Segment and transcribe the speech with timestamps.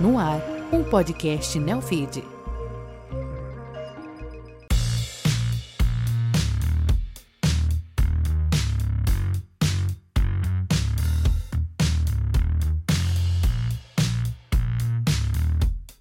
[0.00, 0.40] No ar,
[0.72, 2.24] um podcast Neofeed.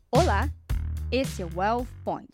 [0.09, 0.49] Olá,
[1.11, 2.29] esse é o Wealth Point,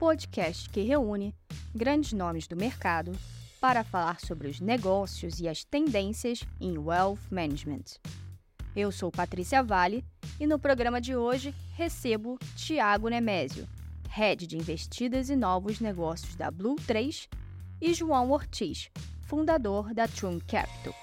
[0.00, 1.32] podcast que reúne
[1.72, 3.12] grandes nomes do mercado
[3.60, 8.00] para falar sobre os negócios e as tendências em Wealth Management.
[8.78, 10.04] Eu sou Patrícia Vale
[10.38, 13.66] e no programa de hoje recebo Tiago Nemésio,
[14.08, 17.28] Head de Investidas e Novos Negócios da Blue 3,
[17.80, 18.88] e João Ortiz,
[19.22, 20.94] fundador da Trum Capital.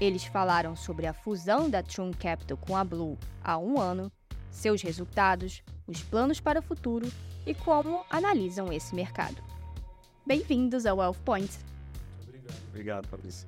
[0.00, 4.10] Eles falaram sobre a fusão da Trum Capital com a Blue há um ano,
[4.50, 7.06] seus resultados, os planos para o futuro
[7.44, 9.44] e como analisam esse mercado.
[10.26, 11.52] Bem-vindos ao Wealth Point.
[12.22, 12.62] Obrigado.
[12.70, 13.46] Obrigado, Fabrício.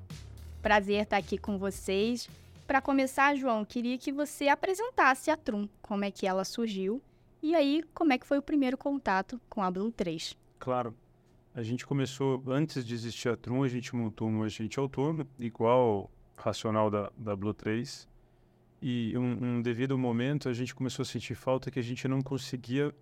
[0.60, 2.28] Prazer estar aqui com vocês.
[2.66, 7.00] Para começar, João, queria que você apresentasse a Trum, como é que ela surgiu
[7.40, 10.36] e aí como é que foi o primeiro contato com a Blue 3.
[10.58, 10.92] Claro.
[11.54, 16.10] A gente começou, antes de existir a Trum, a gente montou um agente autônomo, igual
[16.36, 18.08] racional da, da Blue 3.
[18.82, 22.20] E um, um devido momento a gente começou a sentir falta que a gente não
[22.20, 22.92] conseguia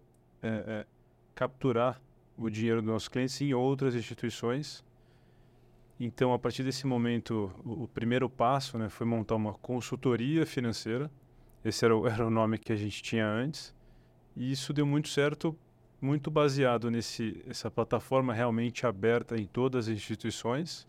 [0.42, 0.86] é, é,
[1.34, 2.00] capturar
[2.36, 4.84] o dinheiro dos nossos clientes em outras instituições.
[5.98, 11.10] Então, a partir desse momento, o, primeiro passo né, foi montar uma consultoria financeira.
[11.64, 13.72] Esse era o, era o nome que a gente tinha antes.
[14.36, 15.56] E isso deu muito certo,
[16.00, 20.86] muito baseado nesse essa plataforma realmente aberta em todas as instituições.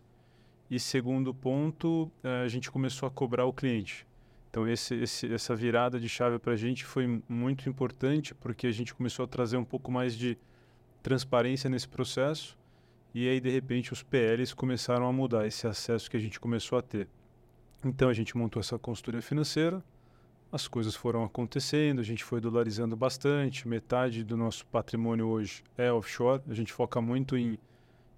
[0.70, 4.08] E segundo ponto, eh, a gente começou a cobrar o cliente.
[4.50, 8.72] Então, esse, esse, essa virada de chave para a gente foi muito importante, porque a
[8.72, 10.36] gente começou a trazer um pouco mais de
[11.04, 12.58] transparência nesse processo
[13.16, 16.78] e aí de repente os PLs começaram a mudar esse acesso que a gente começou
[16.78, 17.08] a ter.
[17.82, 19.82] Então a gente montou essa consultoria financeira,
[20.52, 25.90] as coisas foram acontecendo, a gente foi dolarizando bastante, metade do nosso patrimônio hoje é
[25.94, 27.58] offshore, a gente foca muito em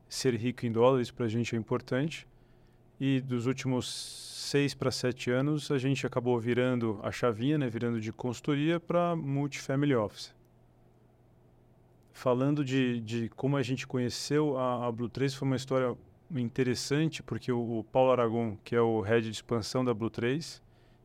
[0.10, 2.28] ser rico em dólares, para a gente é importante.
[3.00, 3.88] E dos últimos
[4.50, 9.16] seis para sete anos, a gente acabou virando a chavinha, né, virando de consultoria para
[9.16, 10.37] multifamily office
[12.18, 15.96] falando de, de como a gente conheceu a, a Blue 3, foi uma história
[16.32, 20.62] interessante, porque o, o, Paulo Aragon, que é o head de expansão da Blue 3,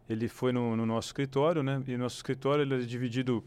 [0.08, 1.82] ele foi no, no nosso escritório, né?
[1.86, 3.44] E nosso escritório ele é dividido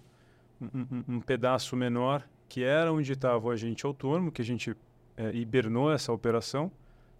[0.61, 4.75] um, um, um pedaço menor, que era onde estava o agente autônomo, que a gente
[5.17, 6.71] é, hibernou essa operação,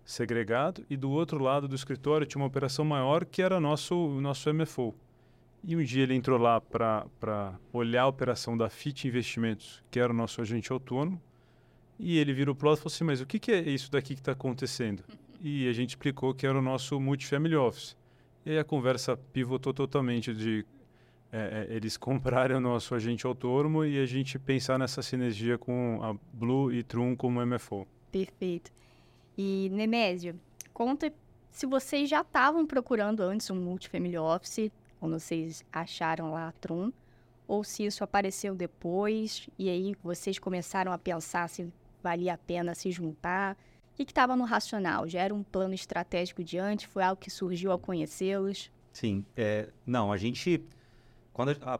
[0.05, 4.53] segregado, e do outro lado do escritório tinha uma operação maior, que era nosso nosso
[4.53, 4.93] MFO.
[5.67, 10.13] E um dia ele entrou lá para olhar a operação da FIT Investimentos, que era
[10.13, 11.19] o nosso agente autônomo,
[11.97, 13.89] e ele virou para o lado e falou assim, mas o que, que é isso
[13.91, 15.03] daqui que está acontecendo?
[15.41, 17.97] E a gente explicou que era o nosso Multifamily Office.
[18.45, 20.63] E aí a conversa pivotou totalmente de
[21.31, 25.99] é, é, eles comprarem o nosso agente autônomo e a gente pensar nessa sinergia com
[26.03, 27.87] a Blue e Trum como MFO.
[28.11, 28.71] Perfeito.
[29.35, 30.39] E Nemésio,
[30.71, 31.11] conta
[31.49, 36.91] se vocês já estavam procurando antes um Multifamily Office, quando vocês acharam lá a Trum,
[37.47, 42.73] ou se isso apareceu depois e aí vocês começaram a pensar se valia a pena
[42.73, 43.57] se juntar.
[43.93, 45.07] O que estava no racional?
[45.07, 46.87] Já era um plano estratégico diante?
[46.87, 48.71] Foi algo que surgiu ao conhecê-los?
[48.91, 49.25] Sim.
[49.35, 50.63] É, não, a gente...
[51.33, 51.79] Quando a, a,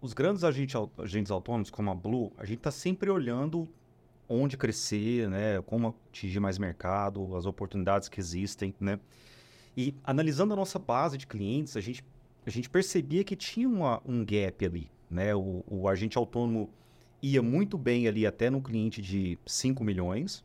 [0.00, 3.68] os grandes agentes, agentes autônomos, como a Blue, a gente está sempre olhando
[4.28, 5.60] onde crescer, né?
[5.62, 8.98] Como atingir mais mercado, as oportunidades que existem, né?
[9.76, 12.04] E analisando a nossa base de clientes, a gente
[12.44, 15.34] a gente percebia que tinha uma, um gap ali, né?
[15.34, 16.70] O, o agente autônomo
[17.22, 20.44] ia muito bem ali até no cliente de 5 milhões.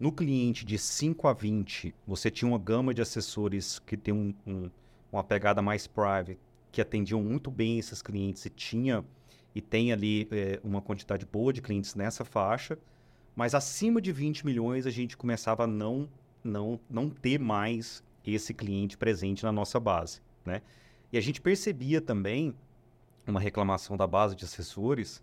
[0.00, 4.34] No cliente de 5 a 20, você tinha uma gama de assessores que tem um,
[4.46, 4.70] um,
[5.12, 6.38] uma pegada mais private,
[6.70, 9.04] que atendiam muito bem esses clientes e tinha
[9.54, 12.78] e tem ali é, uma quantidade boa de clientes nessa faixa.
[13.34, 16.08] Mas acima de 20 milhões, a gente começava a não,
[16.42, 20.60] não, não ter mais esse cliente presente na nossa base, né?
[21.12, 22.54] E a gente percebia também
[23.26, 25.22] uma reclamação da base de assessores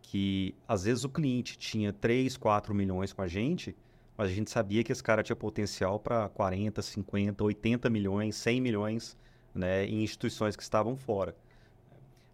[0.00, 3.74] que às vezes o cliente tinha 3, 4 milhões com a gente,
[4.16, 8.60] mas a gente sabia que esse cara tinha potencial para 40, 50, 80 milhões, 100
[8.60, 9.16] milhões
[9.54, 11.34] né, em instituições que estavam fora.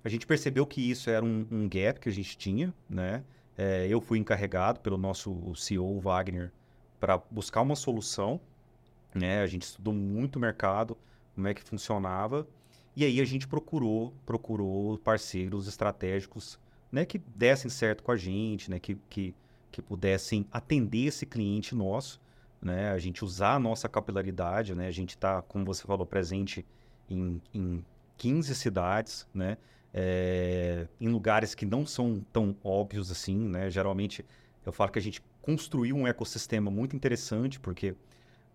[0.05, 3.23] A gente percebeu que isso era um, um gap que a gente tinha, né?
[3.57, 6.51] É, eu fui encarregado pelo nosso CEO Wagner
[6.99, 8.41] para buscar uma solução,
[9.15, 9.43] né?
[9.43, 10.97] A gente estudou muito o mercado,
[11.35, 12.47] como é que funcionava
[12.95, 16.59] e aí a gente procurou, procurou parceiros estratégicos,
[16.91, 19.35] né, que dessem certo com a gente, né, que, que,
[19.71, 22.21] que pudessem atender esse cliente nosso,
[22.61, 26.67] né, a gente usar a nossa capilaridade, né, a gente está, como você falou, presente
[27.09, 27.85] em, em
[28.19, 29.57] 15 cidades, né,
[29.93, 33.71] é, em lugares que não são tão óbvios assim, né?
[33.71, 34.25] Geralmente
[34.65, 37.95] eu falo que a gente construiu um ecossistema muito interessante, porque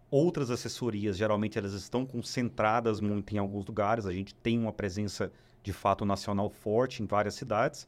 [0.10, 5.32] outras assessorias, geralmente elas estão concentradas muito em alguns lugares, a gente tem uma presença
[5.62, 7.88] de fato nacional forte em várias cidades,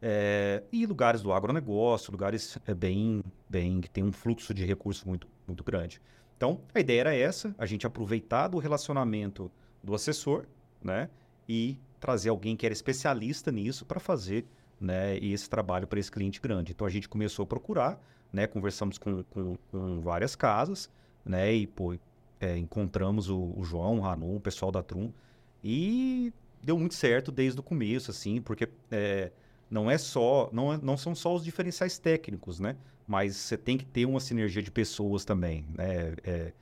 [0.00, 5.04] é, e lugares do agronegócio, lugares é, bem, bem que tem um fluxo de recursos
[5.04, 6.00] muito, muito grande.
[6.36, 9.50] Então, a ideia era essa, a gente aproveitar do relacionamento
[9.82, 10.46] do assessor,
[10.82, 11.10] né,
[11.48, 14.46] e trazer alguém que era especialista nisso para fazer
[14.80, 16.72] né, esse trabalho para esse cliente grande.
[16.72, 18.00] Então a gente começou a procurar,
[18.32, 20.88] né, conversamos com, com, com várias casas,
[21.28, 21.94] né, e pô,
[22.40, 25.12] é, encontramos o, o, João, o Ranu, o pessoal da Trum,
[25.62, 26.32] e
[26.62, 29.30] deu muito certo desde o começo, assim, porque é,
[29.70, 32.76] não é só, não, é, não são só os diferenciais técnicos, né,
[33.06, 36.52] mas você tem que ter uma sinergia de pessoas também, né, é,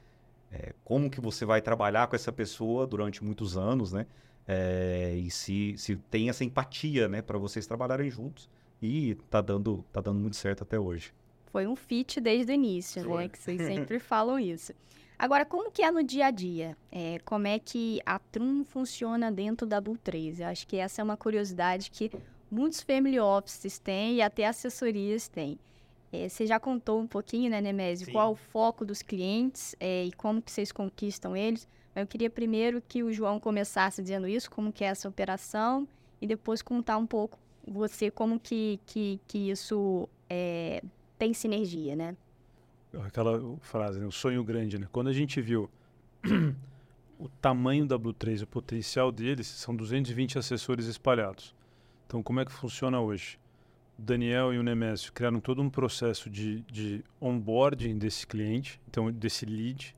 [0.53, 4.07] é como que você vai trabalhar com essa pessoa durante muitos anos, né,
[4.49, 8.49] é, e se, se tem essa empatia, né, para vocês trabalharem juntos.
[8.81, 11.13] E tá dando, tá dando muito certo até hoje.
[11.57, 13.23] Foi um fit desde o início, né, Foi.
[13.23, 13.29] né?
[13.31, 14.75] Que vocês sempre falam isso.
[15.19, 16.77] Agora, como que é no dia a dia?
[16.93, 20.41] É, como é que a Trum funciona dentro da Blue 3?
[20.41, 22.13] Eu acho que essa é uma curiosidade que
[22.51, 25.59] muitos family offices têm e até assessorias têm.
[26.13, 30.13] É, você já contou um pouquinho, né, Nemésio, qual o foco dos clientes é, e
[30.13, 31.67] como que vocês conquistam eles.
[31.95, 35.89] Eu queria primeiro que o João começasse dizendo isso, como que é essa operação,
[36.21, 40.83] e depois contar um pouco você como que, que, que isso é,
[41.19, 42.17] tem sinergia, né?
[43.05, 44.07] Aquela frase, né?
[44.07, 44.89] o sonho grande, né?
[44.91, 45.69] Quando a gente viu
[47.19, 51.55] o tamanho da Blue 3, o potencial deles, são 220 assessores espalhados.
[52.07, 53.39] Então, como é que funciona hoje?
[53.99, 59.11] O Daniel e o Nemésio criaram todo um processo de, de onboarding desse cliente, então
[59.11, 59.95] desse lead,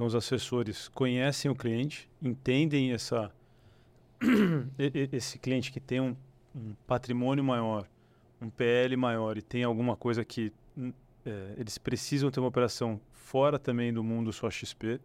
[0.00, 3.30] então, os assessores conhecem o cliente, entendem essa,
[5.12, 6.16] esse cliente que tem um,
[6.56, 7.86] um, patrimônio maior,
[8.40, 10.54] um PL maior e tem alguma coisa que
[11.24, 15.00] é, eles precisam ter uma operação fora também do mundo só XP.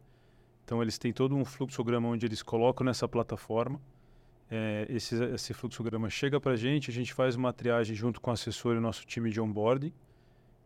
[0.64, 3.80] Então, eles têm todo um fluxograma onde eles colocam nessa plataforma.
[4.50, 8.30] É, esse, esse fluxograma chega para a gente, a gente faz uma triagem junto com
[8.30, 9.94] o assessor e o nosso time de onboarding.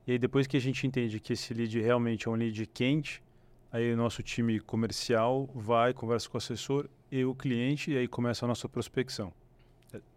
[0.07, 3.21] E aí, depois que a gente entende que esse lead realmente é um lead quente,
[3.71, 8.07] Aí o nosso time comercial vai, conversa com o assessor e o cliente, e aí
[8.07, 9.31] começa a nossa prospecção.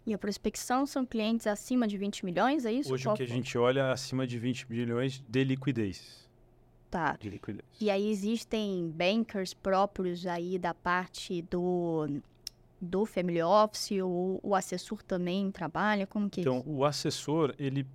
[0.05, 2.93] E a prospecção são clientes acima de 20 milhões, é isso?
[2.93, 6.29] Hoje Qual o que a gente olha é acima de 20 milhões de liquidez.
[6.89, 7.17] Tá.
[7.19, 7.65] De liquidez.
[7.81, 12.07] E aí existem bankers próprios aí da parte do,
[12.79, 16.05] do family office, ou o assessor também trabalha?
[16.05, 17.87] Como que é Então, o assessor, ele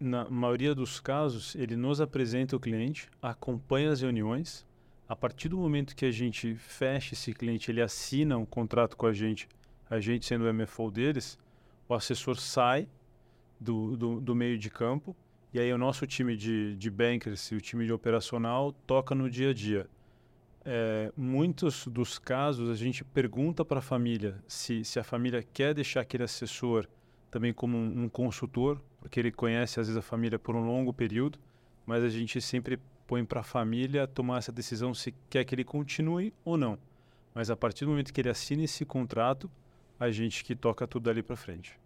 [0.00, 4.64] na maioria dos casos, ele nos apresenta o cliente, acompanha as reuniões,
[5.08, 9.06] a partir do momento que a gente fecha esse cliente, ele assina um contrato com
[9.06, 9.48] a gente,
[9.88, 11.38] a gente sendo o MFO deles,
[11.88, 12.88] o assessor sai
[13.60, 15.16] do, do, do meio de campo
[15.52, 19.30] e aí o nosso time de, de bankers e o time de operacional toca no
[19.30, 19.88] dia a dia.
[20.64, 25.72] É, muitos dos casos a gente pergunta para a família se, se a família quer
[25.72, 26.86] deixar aquele assessor
[27.30, 30.92] também como um, um consultor, porque ele conhece às vezes a família por um longo
[30.92, 31.38] período,
[31.86, 35.64] mas a gente sempre põe para a família tomar essa decisão se quer que ele
[35.64, 36.78] continue ou não.
[37.34, 39.50] Mas a partir do momento que ele assina esse contrato,
[39.98, 41.78] a gente que toca tudo dali para frente.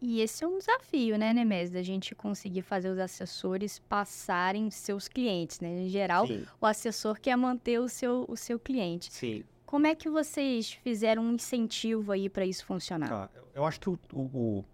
[0.00, 5.08] E esse é um desafio, né, Nemes, da gente conseguir fazer os assessores passarem seus
[5.08, 5.82] clientes, né?
[5.82, 6.46] Em geral, Sim.
[6.60, 9.12] o assessor quer manter o seu, o seu cliente.
[9.12, 9.42] Sim.
[9.66, 13.12] Como é que vocês fizeram um incentivo aí para isso funcionar?
[13.12, 14.64] Ah, eu acho que o, o,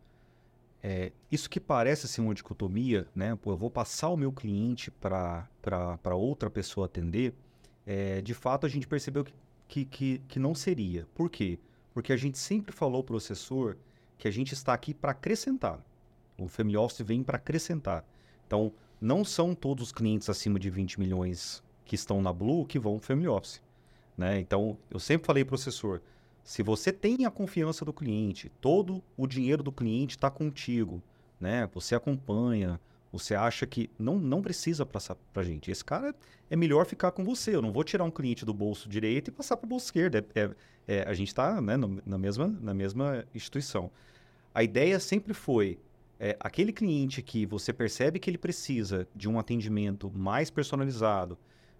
[0.83, 3.35] é, isso que parece ser uma dicotomia, né?
[3.35, 5.49] Pô, eu vou passar o meu cliente para
[6.15, 7.33] outra pessoa atender.
[7.87, 9.33] É, de fato, a gente percebeu que,
[9.67, 11.09] que, que, que não seria.
[11.15, 11.59] Por quê?
[11.59, 11.74] Porque
[12.13, 13.77] a gente sempre falou para o assessor
[14.19, 15.85] que a gente está aqui para acrescentar.
[16.39, 18.05] O Family Office vem para acrescentar.
[18.47, 22.79] Então, não são todos os clientes acima de 20 milhões que estão na Blue que
[22.79, 23.61] vão Family Office.
[24.17, 24.41] Né?
[24.41, 26.01] Então, eu sempre falei para o assessor,
[26.43, 31.03] se você tem a confiança do cliente, todo o dinheiro do cliente está contigo,
[31.41, 31.69] né?
[31.73, 32.79] Você acompanha,
[33.19, 35.71] você acha que não, não precisa passar para gente.
[35.71, 36.13] Esse cara
[36.51, 37.55] é melhor ficar com você.
[37.55, 40.17] Eu não vou tirar um cliente do bolso direito e passar para o bolso esquerdo.
[40.17, 40.51] É, é,
[40.89, 43.89] é, a gente está né, na, mesma, na mesma instituição.
[44.53, 45.79] A ideia sempre foi
[46.19, 51.39] é, aquele cliente que você percebe que ele precisa de um atendimento mais personalizado,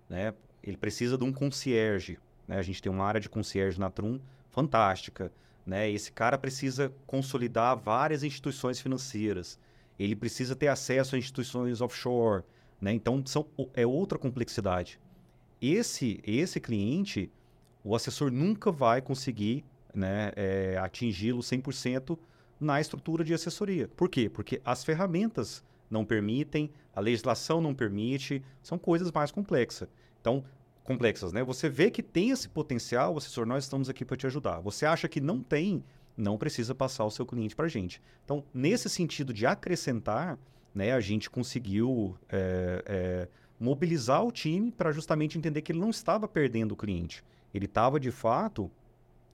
[0.09, 0.35] né?
[0.63, 2.17] Ele precisa de um concierge.
[2.47, 2.57] Né?
[2.57, 5.33] A gente tem uma área de concierge na Trum fantástica.
[5.67, 5.91] Né?
[5.91, 9.59] Esse cara precisa consolidar várias instituições financeiras.
[9.99, 12.43] Ele precisa ter acesso a instituições offshore.
[12.81, 12.93] Né?
[12.93, 14.99] Então, são, é outra complexidade.
[15.61, 17.31] Esse, esse cliente,
[17.83, 22.19] o assessor nunca vai conseguir né, é, atingi-lo 100%
[22.59, 23.89] na estrutura de assessoria.
[23.89, 24.29] Por quê?
[24.29, 29.89] Porque as ferramentas não permitem, a legislação não permite, são coisas mais complexas.
[30.21, 30.45] Então,
[30.83, 31.43] complexas, né?
[31.43, 34.61] Você vê que tem esse potencial, assessor, nós estamos aqui para te ajudar.
[34.61, 35.83] Você acha que não tem,
[36.17, 38.01] não precisa passar o seu cliente para a gente.
[38.25, 40.39] Então, nesse sentido de acrescentar,
[40.75, 43.29] né, a gente conseguiu é, é,
[43.59, 47.25] mobilizar o time para justamente entender que ele não estava perdendo o cliente.
[47.53, 48.71] Ele estava, de fato,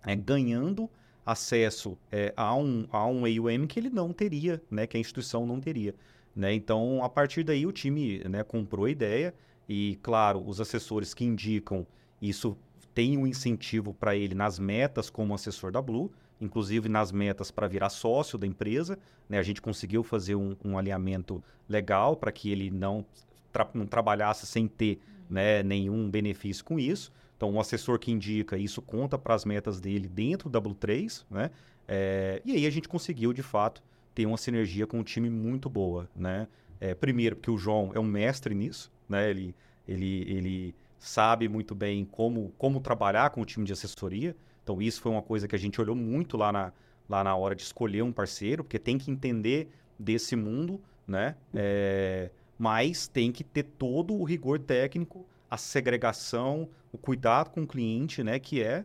[0.05, 0.89] é, ganhando
[1.25, 5.47] acesso é, a, um, a um AUM que ele não teria, né, que a instituição
[5.47, 5.95] não teria.
[6.35, 6.55] Né?
[6.55, 9.35] Então, a partir daí, o time né, comprou a ideia
[9.69, 11.87] e, claro, os assessores que indicam
[12.21, 12.57] isso
[12.95, 17.69] tem um incentivo para ele nas metas como assessor da Blue, inclusive nas metas para
[17.69, 18.99] virar sócio da empresa.
[19.29, 19.39] Né?
[19.39, 23.05] A gente conseguiu fazer um, um alinhamento legal para que ele não,
[23.53, 27.13] tra não trabalhasse sem ter né, nenhum benefício com isso.
[27.37, 31.25] Então, um assessor que indica isso conta para as metas dele dentro da Blue 3,
[31.31, 31.51] né?
[31.89, 33.83] É, e aí a gente conseguiu, de fato,
[34.15, 36.47] ter uma sinergia com um time muito boa, né?
[36.79, 39.31] É, primeiro, porque o João é um mestre nisso, né?
[39.31, 39.55] Ele,
[39.89, 44.37] ele, ele sabe muito bem como, como trabalhar com o time de assessoria.
[44.63, 46.73] Então, isso foi uma coisa que a gente olhou muito lá na,
[47.09, 51.35] lá na hora de escolher um parceiro, porque tem que entender desse mundo, né?
[51.55, 57.67] É, mas tem que ter todo o rigor técnico a segregação, o cuidado com o
[57.67, 58.85] cliente, né, que é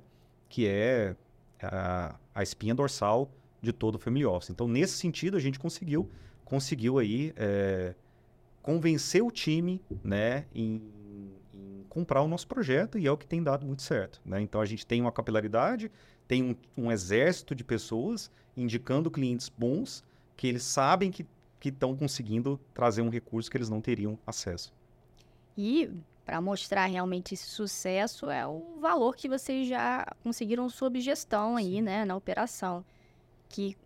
[0.49, 1.15] que é
[1.61, 3.29] a, a espinha dorsal
[3.61, 4.49] de todo o family office.
[4.49, 6.09] Então, nesse sentido, a gente conseguiu
[6.43, 7.93] conseguiu aí é,
[8.61, 10.81] convencer o time, né, em,
[11.95, 14.41] comprar o nosso projeto e é o que tem dado muito certo, né?
[14.41, 15.89] Então, a gente tem uma capilaridade,
[16.27, 20.03] tem um, um exército de pessoas indicando clientes bons
[20.35, 21.25] que eles sabem que
[21.63, 24.73] estão conseguindo trazer um recurso que eles não teriam acesso.
[25.57, 25.89] E
[26.25, 31.81] para mostrar realmente esse sucesso é o valor que vocês já conseguiram sob gestão aí,
[31.81, 32.83] né, na operação,
[33.47, 33.77] que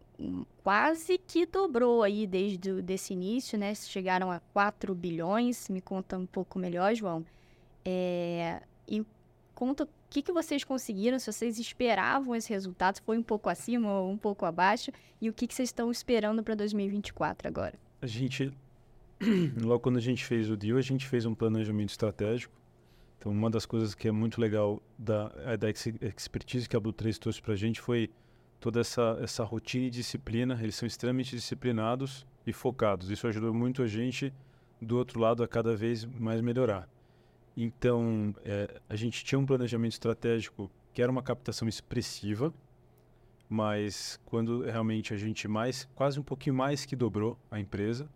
[0.63, 6.18] quase que dobrou aí desde o, desse início, né, chegaram a 4 bilhões, me conta
[6.18, 7.24] um pouco melhor, João,
[7.89, 9.05] é, e
[9.55, 13.91] conta o que, que vocês conseguiram, se vocês esperavam esse resultado, foi um pouco acima
[13.91, 14.91] ou um pouco abaixo,
[15.22, 17.74] e o que, que vocês estão esperando para 2024 agora?
[18.01, 18.53] A gente
[19.62, 22.53] logo quando a gente fez o deal, a gente fez um planejamento estratégico.
[23.17, 26.93] Então, uma das coisas que é muito legal da, é da expertise que a Blue
[26.93, 28.10] 3 trouxe para a gente foi
[28.62, 30.58] toda essa, essa rotina e disciplina.
[30.62, 33.10] Eles são extremamente disciplinados e focados.
[33.10, 34.34] Isso ajudou muito a gente,
[34.81, 36.88] do outro lado, a cada vez mais melhorar.
[37.62, 42.54] Então, é, a gente tinha um planejamento estratégico que era uma captação expressiva,
[43.50, 48.10] mas quando realmente a gente mais, quase um pouquinho mais que dobrou a empresa,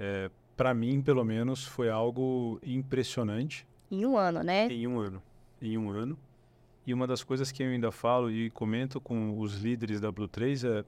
[0.00, 3.64] é, para mim, pelo menos, foi algo impressionante.
[3.88, 4.66] Em um ano, né?
[4.66, 5.22] Em um ano.
[5.60, 6.18] Em um ano.
[6.84, 10.26] E uma das coisas que eu ainda falo e comento com os líderes da Blue
[10.26, 10.84] 3 é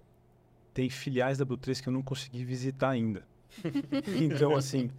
[0.72, 3.24] tem filiais da Blue 3 que eu não consegui visitar ainda.
[4.20, 4.90] então, assim,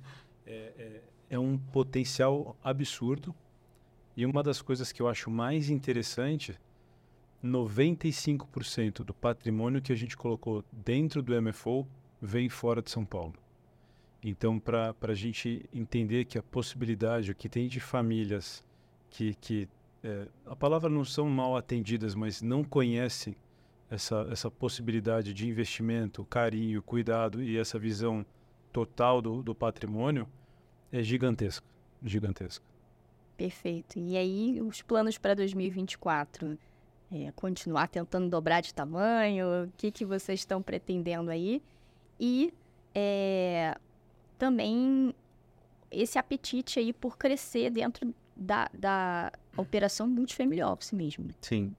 [0.48, 3.34] é, é, é, um potencial absurdo.
[4.16, 6.58] E uma das coisas que eu acho mais interessante,
[7.44, 11.88] 95% do patrimônio que a gente colocou dentro do MFO
[12.22, 13.34] vem fora de São Paulo.
[14.24, 18.66] Então, para a gente entender que a possibilidade, o que tem de famílias
[19.10, 19.70] que, que
[20.04, 23.36] é, a palavra não são mal atendidas, mas não conhecem
[23.90, 28.26] essa, essa possibilidade de investimento, carinho, cuidado e essa visão
[28.72, 30.28] total do, do patrimônio,
[30.92, 31.66] é gigantesca.
[32.04, 32.66] Gigantesca.
[33.38, 34.00] Perfeito.
[34.00, 36.58] E aí, os planos para 2024?
[37.12, 39.66] É, continuar tentando dobrar de tamanho?
[39.66, 41.62] O que, que vocês estão pretendendo aí?
[42.20, 42.54] E
[42.94, 43.78] é,
[44.38, 45.14] também
[45.92, 51.30] esse apetite aí por crescer dentro da, da operação multifamily office mesmo.
[51.42, 51.76] Sim.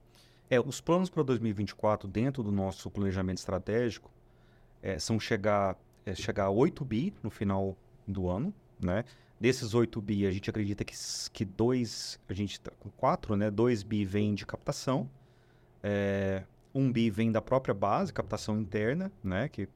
[0.49, 4.09] É, os planos para 2024 dentro do nosso planejamento estratégico
[4.81, 7.75] é, são chegar, é, chegar a 8 bi no final
[8.07, 9.03] do ano, né?
[9.39, 10.95] Desses 8 bi, a gente acredita que,
[11.31, 13.51] que dois, a gente está com 4, né?
[13.51, 15.09] 2 bi vem de captação,
[15.83, 16.43] é,
[16.73, 19.47] 1 bi vem da própria base, captação interna, né?
[19.47, 19.69] Que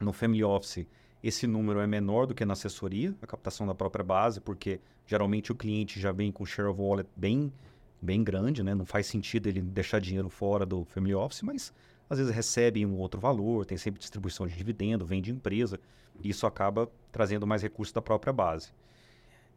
[0.00, 0.86] no Family Office
[1.22, 5.52] esse número é menor do que na assessoria, a captação da própria base, porque geralmente
[5.52, 7.52] o cliente já vem com share of wallet bem,
[8.00, 8.74] bem grande, né?
[8.74, 11.72] Não faz sentido ele deixar dinheiro fora do family office, mas
[12.12, 15.80] às vezes recebe um outro valor, tem sempre distribuição de dividendo, vem de empresa,
[16.22, 18.70] e isso acaba trazendo mais recursos da própria base.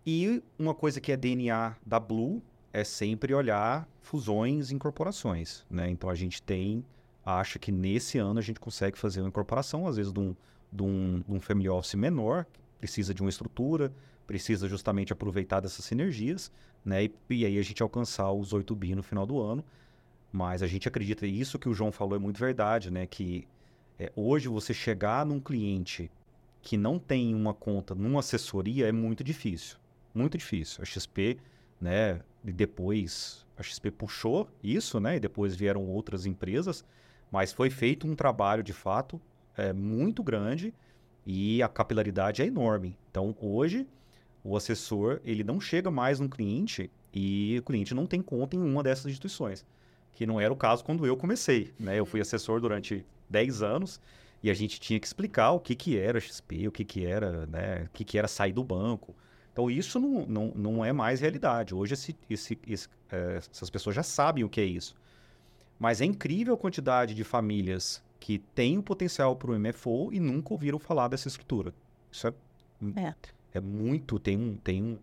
[0.06, 5.90] E uma coisa que é DNA da Blue é sempre olhar fusões e incorporações, né?
[5.90, 6.86] Então a gente tem,
[7.26, 10.34] acha que nesse ano a gente consegue fazer uma incorporação, às vezes de um
[10.72, 12.46] de um, de um family office menor,
[12.80, 13.94] precisa de uma estrutura,
[14.26, 16.50] precisa justamente aproveitar dessas sinergias,
[16.86, 17.04] né?
[17.04, 19.64] E, e aí a gente alcançar os 8 bi no final do ano.
[20.36, 23.08] Mas a gente acredita, e isso que o João falou é muito verdade, né?
[23.08, 23.48] Que
[23.98, 26.12] é, hoje você chegar num cliente
[26.62, 29.78] que não tem uma conta numa assessoria é muito difícil.
[30.14, 30.82] Muito difícil.
[30.82, 31.38] A XP,
[31.80, 32.20] né?
[32.44, 35.16] E depois a XP puxou isso, né?
[35.16, 36.84] E depois vieram outras empresas.
[37.32, 39.22] Mas foi feito um trabalho de fato
[39.56, 40.74] é, muito grande
[41.26, 42.98] e a capilaridade é enorme.
[43.10, 43.88] Então hoje
[44.44, 48.60] o assessor ele não chega mais no cliente e o cliente não tem conta em
[48.60, 49.66] uma dessas instituições,
[50.16, 51.74] que não era o caso quando eu comecei.
[51.78, 52.00] Né?
[52.00, 54.00] Eu fui assessor durante 10 anos
[54.42, 57.46] e a gente tinha que explicar o que, que era XP, o que, que era,
[57.46, 57.84] né?
[57.84, 59.14] o que, que era sair do banco.
[59.52, 61.76] Então isso não, não, não é mais realidade.
[61.76, 64.96] Hoje esse, esse, esse, é, essas pessoas já sabem o que é isso.
[65.78, 70.20] Mas é incrível a quantidade de famílias que têm o potencial para o MFO e
[70.20, 71.74] nunca ouviram falar dessa estrutura.
[72.12, 72.34] Isso é,
[72.96, 73.14] É.
[73.54, 74.98] é muito, tem um, tem um,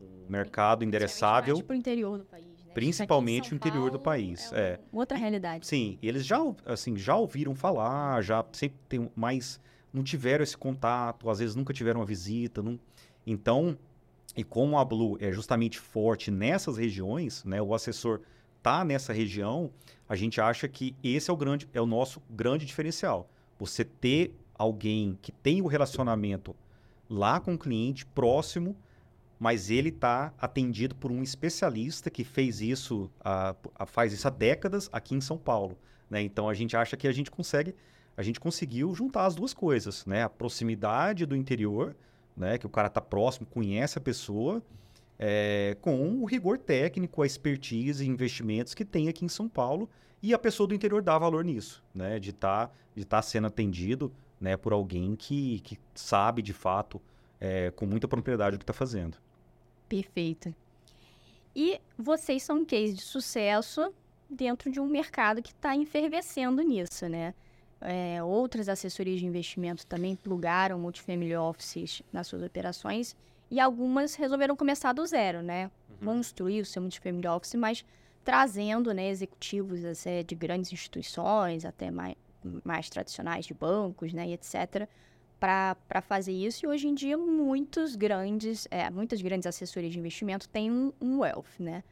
[0.00, 1.60] um, mercado endereçável.
[1.62, 2.55] Para o interior do país?
[2.76, 4.80] Principalmente Aqui em o São interior do país, É é.
[4.92, 5.66] outra realidade.
[5.66, 9.58] Sim, eles já, assim, já ouviram falar, já sempre tem, mas
[9.90, 12.62] não tiveram esse contato, às vezes nunca tiveram uma visita.
[12.62, 12.78] Não...
[13.26, 13.78] Então,
[14.36, 18.20] e como a Blue é justamente forte nessas regiões, né, o assessor
[18.62, 19.70] tá nessa região,
[20.06, 23.26] a gente acha que esse é o grande, é o nosso grande diferencial.
[23.58, 26.54] Você ter alguém que tem o relacionamento
[27.08, 28.76] lá com o cliente, próximo,
[29.38, 34.30] mas ele está atendido por um especialista que fez isso, há- há- faz isso há
[34.30, 35.76] décadas aqui em São Paulo.
[36.08, 36.22] né?
[36.22, 37.74] Então a gente acha que a gente consegue,
[38.16, 40.22] a gente conseguiu juntar as duas coisas, né?
[40.22, 41.96] A proximidade do interior,
[42.36, 42.56] né?
[42.58, 44.62] Que o cara está próximo, conhece a pessoa,
[45.18, 49.90] é, com o rigor técnico, a expertise e investimentos que tem aqui em São Paulo.
[50.22, 52.20] E a pessoa do interior dá valor nisso, né?
[52.20, 57.00] De estar de tá sendo atendido né, por alguém que, que sabe de fato,
[57.40, 59.16] é, com muita propriedade, o que está fazendo.
[59.88, 60.54] Perfeito.
[61.54, 63.92] E vocês são um case de sucesso
[64.28, 67.34] dentro de um mercado que está efervescendo nisso, né?
[67.80, 73.14] É, outras assessorias de investimento também plugaram multifamily offices nas suas operações
[73.50, 75.70] e algumas resolveram começar do zero, né?
[76.02, 77.84] Construir o seu multifamily office, mas
[78.24, 82.16] trazendo né, executivos assim, de grandes instituições, até mais,
[82.64, 84.88] mais tradicionais de bancos, né, e etc.,
[85.38, 86.64] para fazer isso.
[86.64, 91.20] E hoje em dia, muitos grandes, é, muitas grandes assessorias de investimento têm um, um
[91.20, 91.82] wealth, né?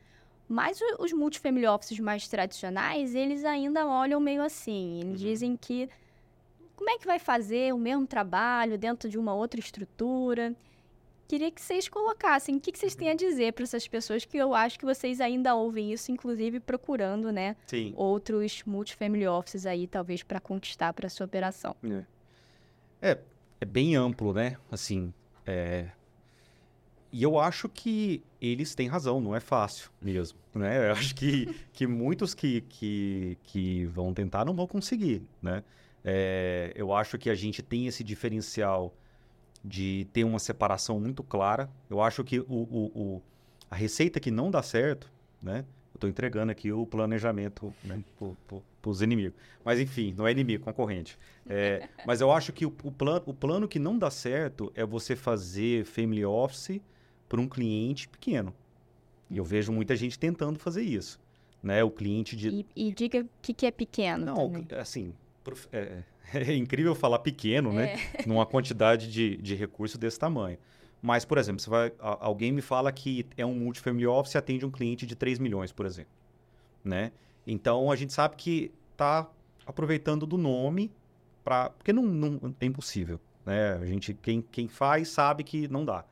[0.48, 5.00] Mas os multifamily offices mais tradicionais, eles ainda olham meio assim.
[5.00, 5.88] Eles dizem que
[6.76, 10.54] como é que vai fazer o mesmo trabalho dentro de uma outra estrutura?
[11.26, 14.36] Queria que vocês colocassem o que, que vocês têm a dizer para essas pessoas que
[14.36, 17.94] eu acho que vocês ainda ouvem isso, inclusive procurando, né, Sim.
[17.96, 21.74] outros multifamily offices aí, talvez para conquistar para sua operação.
[23.00, 23.18] É, é
[23.64, 24.56] bem amplo, né?
[24.70, 25.12] Assim,
[25.46, 25.88] é...
[27.12, 30.88] E eu acho que eles têm razão, não é fácil mesmo, né?
[30.88, 35.62] Eu acho que, que muitos que, que, que vão tentar não vão conseguir, né?
[36.04, 38.92] É, eu acho que a gente tem esse diferencial
[39.64, 41.70] de ter uma separação muito clara.
[41.88, 43.22] Eu acho que o, o, o-
[43.70, 45.64] a receita que não dá certo, né?
[45.94, 49.38] Eu estou entregando aqui o planejamento né, para os inimigos.
[49.64, 51.16] Mas enfim, não é inimigo, concorrente.
[51.48, 54.84] É, mas eu acho que o, o, plano, o plano que não dá certo é
[54.84, 56.80] você fazer family office
[57.28, 58.52] para um cliente pequeno.
[59.30, 61.20] E eu vejo muita gente tentando fazer isso.
[61.62, 61.82] Né?
[61.84, 62.48] O cliente de.
[62.48, 64.66] E, e diga o que, que é pequeno Não, também.
[64.78, 66.02] assim, prof- é,
[66.34, 67.96] é incrível falar pequeno, né?
[68.26, 70.58] Numa quantidade de, de recurso desse tamanho.
[71.06, 74.70] Mas, por exemplo, vai, alguém me fala que é um multifamily office e atende um
[74.70, 76.10] cliente de 3 milhões, por exemplo.
[76.82, 77.12] Né?
[77.46, 79.30] Então, a gente sabe que está
[79.66, 80.90] aproveitando do nome
[81.44, 81.68] para...
[81.68, 83.20] Porque não, não- é impossível.
[83.44, 83.74] Né?
[83.74, 86.06] A gente, quem, quem faz sabe que não dá.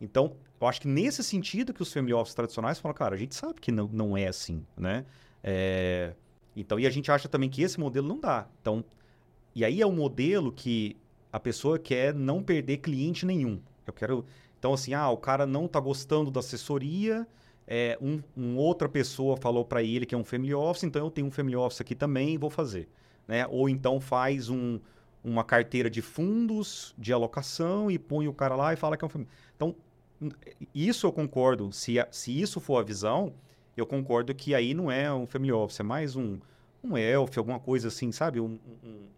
[0.00, 3.34] Então, eu acho que nesse sentido que os family offices tradicionais falam, cara, a gente
[3.34, 5.04] sabe que não, não é assim, né?
[5.44, 6.14] É,
[6.56, 8.48] então, e a gente acha também que esse modelo não dá.
[8.62, 8.82] Então,
[9.54, 10.96] e aí é um modelo que
[11.30, 13.60] a pessoa quer não perder cliente nenhum.
[13.90, 14.24] Eu quero.
[14.58, 17.26] Então, assim, ah, o cara não tá gostando da assessoria,
[17.66, 21.10] é, um, um outra pessoa falou para ele que é um family office, então eu
[21.10, 22.88] tenho um family office aqui também vou fazer.
[23.26, 23.46] Né?
[23.48, 24.80] Ou então faz um,
[25.22, 29.06] uma carteira de fundos de alocação e põe o cara lá e fala que é
[29.06, 29.30] um family.
[29.54, 29.76] Então,
[30.74, 31.72] isso eu concordo.
[31.72, 33.32] Se, a- se isso for a visão,
[33.76, 36.38] eu concordo que aí não é um family office, é mais um,
[36.82, 38.40] um elf, alguma coisa assim, sabe?
[38.40, 39.08] Um- um-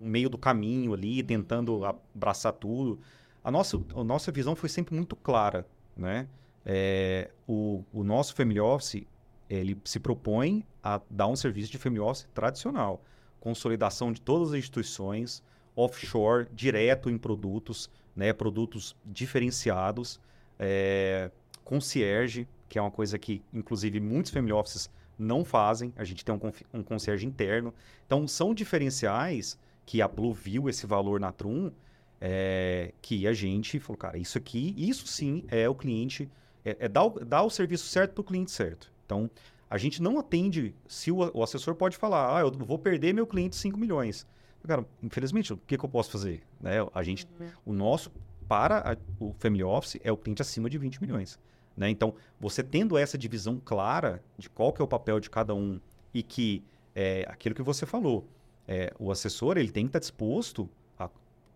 [0.00, 2.98] um meio do caminho ali, tentando abraçar tudo.
[3.42, 6.28] A nossa, a nossa visão foi sempre muito clara, né?
[6.64, 9.06] É, o, o nosso family office,
[9.48, 13.02] ele se propõe a dar um serviço de family office tradicional.
[13.40, 15.42] Consolidação de todas as instituições,
[15.74, 18.32] offshore, direto em produtos, né?
[18.32, 20.20] Produtos diferenciados,
[20.58, 21.30] é,
[21.64, 25.92] concierge, que é uma coisa que, inclusive, muitos family offices não fazem.
[25.96, 27.72] A gente tem um, um concierge interno.
[28.06, 31.72] Então, são diferenciais que a Blue viu esse valor na Trum,
[32.20, 36.28] é, que a gente falou, cara, isso aqui, isso sim é o cliente,
[36.64, 38.92] é, é dar, o, dar o serviço certo para o cliente certo.
[39.06, 39.30] Então,
[39.68, 43.26] a gente não atende se o, o, assessor pode falar, ah, eu vou perder meu
[43.26, 44.26] cliente 5 milhões.
[44.66, 46.42] Cara, infelizmente, o que, que eu posso fazer?
[46.60, 46.74] Né?
[46.92, 47.48] A gente, uhum.
[47.66, 48.12] o nosso,
[48.46, 51.38] para a, o Family Office, é o cliente acima de 20 milhões.
[51.76, 51.88] Né?
[51.88, 55.80] Então, você tendo essa divisão clara de qual que é o papel de cada um
[56.12, 56.62] e que
[56.94, 58.28] é aquilo que você falou,
[58.68, 60.70] é, o assessor ele tem que estar disposto a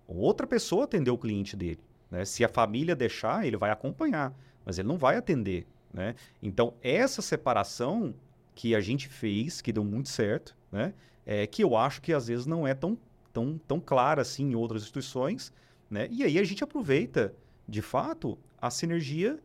[0.07, 1.81] outra pessoa atender o cliente dele.
[2.11, 2.25] Né?
[2.25, 5.67] Se a família deixar, ele vai acompanhar, mas ele não vai atender.
[5.93, 6.15] Né?
[6.43, 8.15] Então, essa separação
[8.55, 10.95] que a gente fez, que deu muito certo, né?
[11.27, 12.99] é, que eu acho que às vezes não é tão,
[13.33, 15.53] tão, tão clara assim em outras instituições.
[15.91, 16.09] Né?
[16.11, 17.35] E aí a gente aproveita,
[17.69, 19.39] de fato, a sinergia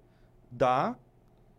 [0.51, 0.95] da,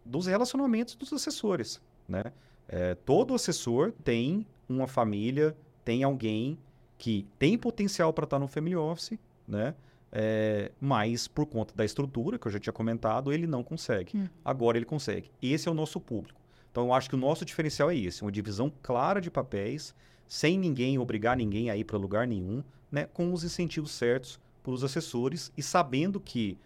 [0.05, 1.81] dos relacionamentos dos assessores.
[2.09, 2.25] Né?
[2.69, 6.59] É, todo assessor tem uma família, tem alguém
[7.01, 9.75] que tem potencial para estar no family office, né?
[10.13, 14.19] É, mas por conta da estrutura que eu já tinha comentado, ele não consegue.
[14.19, 14.29] Hum.
[14.45, 15.31] Agora ele consegue.
[15.41, 16.39] Esse é o nosso público.
[16.71, 19.95] Então eu acho que o nosso diferencial é esse, uma divisão clara de papéis,
[20.29, 23.07] sem ninguém obrigar ninguém a ir para lugar nenhum, né?
[23.07, 26.59] Com os incentivos certos para os assessores e sabendo que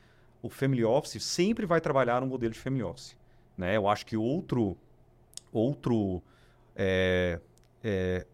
[0.43, 3.17] o Family Office sempre vai trabalhar no modelo de Family Office.
[3.57, 3.77] Né?
[3.77, 4.77] Eu acho que outro,
[5.53, 6.21] outro,
[6.75, 7.39] é,
[7.85, 8.27] é,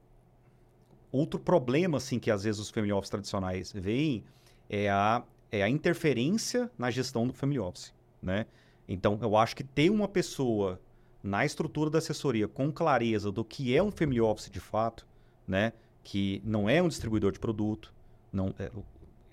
[1.13, 4.25] outro problema assim, que às vezes os Family Office tradicionais veem
[4.69, 7.93] é a, é a interferência na gestão do Family Office.
[8.23, 8.47] Né?
[8.89, 10.81] Então, eu acho que ter uma pessoa
[11.23, 15.07] na estrutura da assessoria com clareza do que é um Family Office de fato,
[15.47, 15.73] né?
[16.03, 17.93] que não é um distribuidor de produto,
[18.33, 18.71] não, é,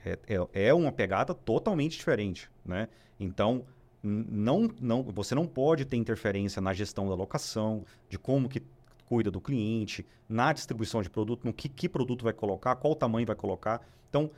[0.05, 2.87] é, é, é uma pegada totalmente diferente, né?
[3.19, 3.65] Então,
[4.01, 8.61] não, não, você não pode ter interferência na gestão da locação, de como que
[9.07, 13.25] cuida do cliente, na distribuição de produto, no que, que produto vai colocar, qual tamanho
[13.25, 13.81] vai colocar.
[14.09, 14.29] Então,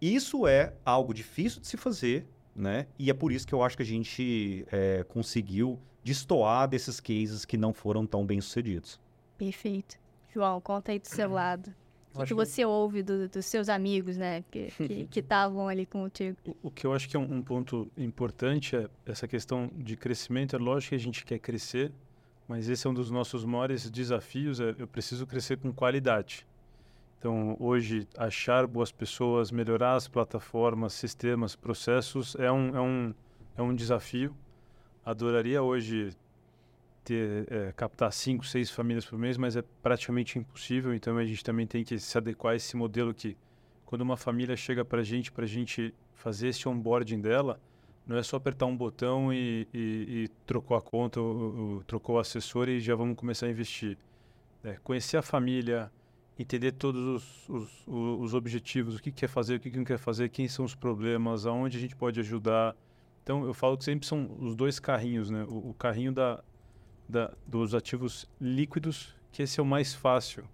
[0.00, 2.86] isso é algo difícil de se fazer, né?
[2.98, 7.44] E é por isso que eu acho que a gente é, conseguiu destoar desses cases
[7.44, 8.98] que não foram tão bem sucedidos.
[9.36, 9.98] Perfeito.
[10.32, 11.72] João, conta aí do seu lado.
[12.14, 14.42] O que, que você ouve do, dos seus amigos, né?
[14.50, 14.72] Que
[15.14, 16.36] estavam ali contigo.
[16.44, 19.96] O, o, que eu acho que é um, um, ponto importante é essa questão de
[19.96, 20.56] crescimento.
[20.56, 21.92] É lógico que a gente quer crescer,
[22.48, 24.58] mas esse é um dos nossos maiores desafios.
[24.58, 26.46] É, eu preciso crescer com qualidade.
[27.18, 33.14] Então, hoje, achar boas pessoas, melhorar as plataformas, sistemas, processos é um, é um,
[33.56, 34.34] é um desafio.
[35.04, 36.16] Adoraria hoje
[37.04, 40.94] ter, é, captar cinco, seis famílias por mês, mas é praticamente impossível.
[40.94, 43.36] Então a gente também tem que se adequar a esse modelo que,
[43.84, 47.60] quando uma família chega para a gente, para a gente fazer esse onboarding dela,
[48.08, 52.16] não é só apertar um botão e, e, e trocou a conta, ou, ou, trocou
[52.16, 53.98] o assessor e já vamos começar a investir.
[54.64, 55.92] É, conhecer a família,
[56.38, 60.30] entender todos os, os, os, objetivos, o que quer fazer, o que não quer fazer,
[60.30, 62.74] quem são os problemas, aonde a gente pode ajudar.
[63.22, 65.44] Então, eu falo que sempre são os dois carrinhos, né?
[65.44, 66.42] O, o carrinho da,
[67.06, 70.44] da, dos ativos líquidos, que esse é o mais fácil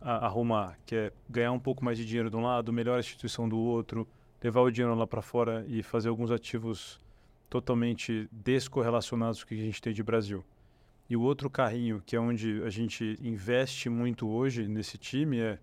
[0.00, 3.00] a, arrumar, que é ganhar um pouco mais de dinheiro de um lado, melhor a
[3.00, 4.08] instituição do outro,
[4.42, 7.00] levar o dinheiro lá para fora e fazer alguns ativos
[7.48, 10.44] totalmente descorrelacionados com o que a gente tem de Brasil.
[11.08, 15.58] E o outro carrinho, que é onde a gente investe muito hoje nesse time, é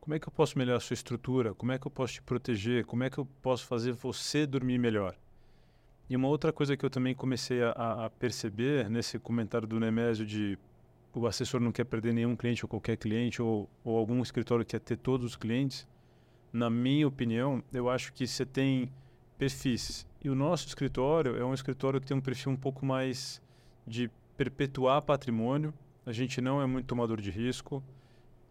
[0.00, 1.54] como é que eu posso melhorar a sua estrutura?
[1.54, 2.84] Como é que eu posso te proteger?
[2.84, 5.16] Como é que eu posso fazer você dormir melhor?
[6.08, 10.26] E uma outra coisa que eu também comecei a, a perceber nesse comentário do Nemésio
[10.26, 10.58] de
[11.14, 14.80] o assessor não quer perder nenhum cliente ou qualquer cliente ou, ou algum escritório quer
[14.80, 15.88] ter todos os clientes,
[16.54, 18.88] na minha opinião, eu acho que você tem
[19.36, 20.06] perfis.
[20.22, 23.42] E o nosso escritório é um escritório que tem um perfil um pouco mais
[23.84, 25.74] de perpetuar patrimônio.
[26.06, 27.82] A gente não é muito tomador de risco.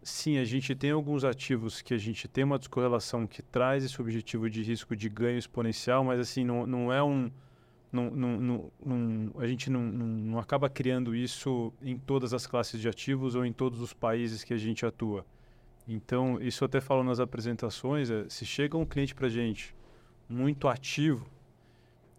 [0.02, 3.98] Sim, a gente tem alguns ativos que a gente tem uma descorrelação que traz esse
[3.98, 7.30] objetivo de risco de ganho exponencial, mas assim, não, não é um,
[7.90, 12.86] não, não, não, a gente não, não, acaba criando isso em todas as classes de
[12.86, 15.24] ativos ou em todos os países que a gente atua.
[15.86, 19.74] Então, isso eu até falo nas apresentações, é, se chega um cliente para gente
[20.28, 21.26] muito ativo,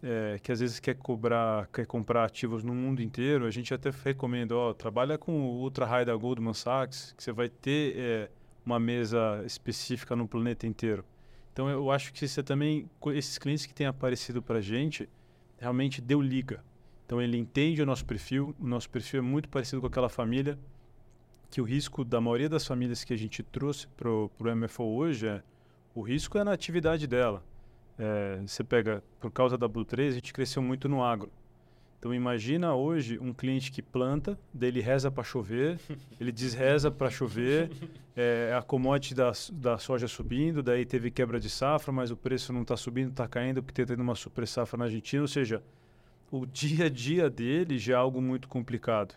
[0.02, 3.90] é, que às vezes quer cobrar, quer comprar ativos no mundo inteiro, a gente até
[4.04, 8.30] recomenda, ó, trabalha com o Ultra High da Goldman Sachs, que você vai ter é,
[8.64, 11.04] uma mesa específica no planeta inteiro.
[11.52, 15.08] Então, eu acho que você também, esses clientes que têm aparecido para a gente,
[15.58, 16.62] realmente deu liga.
[17.04, 20.58] Então ele entende o nosso perfil, o nosso perfil é muito parecido com aquela família,
[21.50, 25.26] que o risco da maioria das famílias que a gente trouxe para o MFO hoje
[25.28, 25.42] é
[25.94, 27.42] o risco é na atividade dela.
[27.98, 31.30] É, você pega, por causa da Blue 3, a gente cresceu muito no agro.
[31.98, 35.80] Então imagina hoje um cliente que planta, dele reza para chover,
[36.20, 37.70] ele desreza para chover,
[38.14, 42.52] é, a commodity da, da soja subindo, daí teve quebra de safra, mas o preço
[42.52, 45.62] não está subindo, está caindo porque está tendo uma super safra na Argentina, ou seja,
[46.30, 49.14] o dia a dia dele já é algo muito complicado.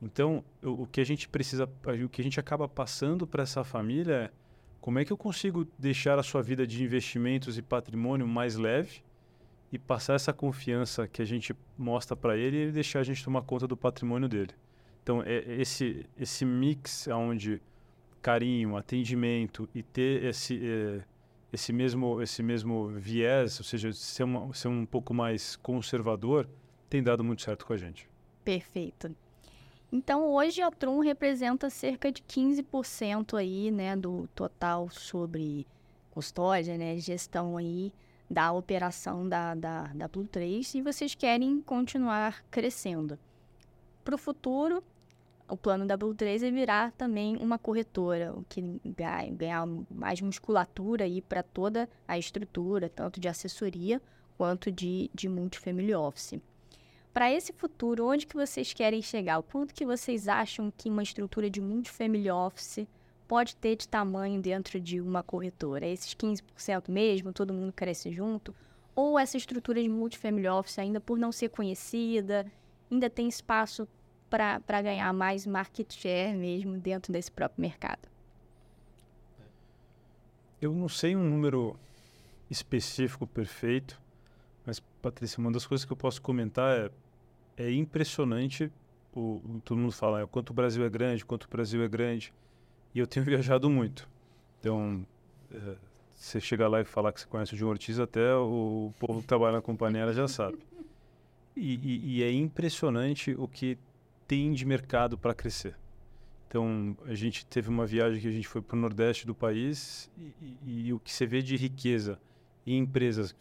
[0.00, 1.68] Então o, o que a gente precisa,
[2.04, 4.30] o que a gente acaba passando para essa família é
[4.80, 9.02] como é que eu consigo deixar a sua vida de investimentos e patrimônio mais leve
[9.70, 13.42] e passar essa confiança que a gente mostra para ele e deixar a gente tomar
[13.42, 14.52] conta do patrimônio dele.
[15.02, 17.60] Então, é, é esse, esse mix onde
[18.20, 21.04] carinho, atendimento e ter esse, é,
[21.52, 26.48] esse, mesmo, esse mesmo viés, ou seja, ser, uma, ser um pouco mais conservador,
[26.88, 28.08] tem dado muito certo com a gente.
[28.44, 29.14] Perfeito.
[29.92, 35.66] Então, hoje a Trum representa cerca de 15% aí, né, do total sobre
[36.12, 37.92] custódia, né, gestão aí
[38.30, 43.18] da operação da, da, da Blue 3 e vocês querem continuar crescendo.
[44.04, 44.84] Para o futuro,
[45.48, 48.62] o plano da Blue 3 é virar também uma corretora, o que
[49.36, 54.00] ganhar, mais musculatura aí para toda a estrutura, tanto de assessoria
[54.38, 56.40] quanto de, de multifamily office.
[57.12, 59.38] Para esse futuro, onde que vocês querem chegar?
[59.38, 62.86] O quanto que vocês acham que uma estrutura de multifamily office
[63.26, 65.86] pode ter de tamanho dentro de uma corretora?
[65.86, 68.54] É esses 15% mesmo, todo mundo cresce junto?
[68.94, 72.46] Ou essa estrutura de multifamily office, ainda por não ser conhecida,
[72.90, 73.88] ainda tem espaço
[74.28, 78.08] para ganhar mais market share mesmo dentro desse próprio mercado?
[80.62, 81.76] Eu não sei um número
[82.48, 84.00] específico perfeito,
[85.00, 86.90] Patrícia, uma das coisas que eu posso comentar é,
[87.56, 88.70] é impressionante,
[89.12, 91.88] o, o, todo mundo fala, é, quanto o Brasil é grande, quanto o Brasil é
[91.88, 92.32] grande.
[92.94, 94.08] E eu tenho viajado muito.
[94.58, 95.06] Então,
[95.52, 95.76] é,
[96.14, 99.20] você chegar lá e falar que você conhece o João Ortiz, até o, o povo
[99.20, 100.58] que trabalha na companhia já sabe.
[101.56, 103.76] E, e, e, é impressionante o que
[104.26, 105.74] tem de mercado para crescer.
[106.46, 110.10] Então, a gente teve uma viagem que a gente foi para o Nordeste do país
[110.42, 112.18] e, e, o que você vê de riqueza
[112.66, 113.34] em empresas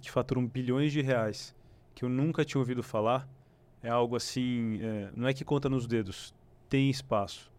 [0.00, 1.54] que faturam bilhões de reais,
[1.94, 3.28] que eu nunca tinha ouvido falar,
[3.82, 6.34] é algo assim, é, não é que conta nos dedos,
[6.68, 7.50] tem espaço.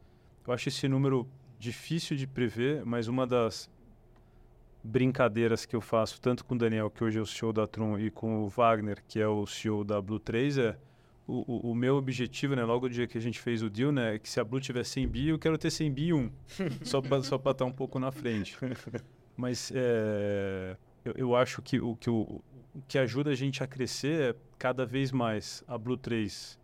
[0.46, 1.28] Eu acho esse número
[1.60, 3.70] difícil de prever, mas uma das
[4.84, 7.98] brincadeiras que eu faço, tanto com o Daniel, que hoje é o CEO da Tron,
[7.98, 10.78] e com o Wagner, que é o CEO da Blue 3, é
[11.26, 13.94] o, o, o, meu objetivo, né, logo no dia que a gente fez o deal,
[13.94, 16.32] né, é que se a Blue tiver 100 bi, eu quero ter 100 bi 1,
[16.84, 18.58] só para só estar um pouco na frente.
[19.38, 22.42] Mas é, eu, eu, acho que o que, o,
[22.74, 26.58] o que ajuda a gente a crescer é cada vez mais a Blue 3